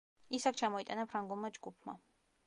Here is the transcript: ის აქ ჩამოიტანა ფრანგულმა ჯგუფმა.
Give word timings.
ის 0.37 0.45
აქ 0.49 0.55
ჩამოიტანა 0.61 1.05
ფრანგულმა 1.11 1.51
ჯგუფმა. 1.59 1.95